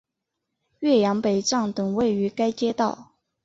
[0.79, 3.11] 岳阳北站等位于该街道。